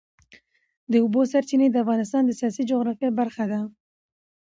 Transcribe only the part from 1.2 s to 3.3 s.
سرچینې د افغانستان د سیاسي جغرافیه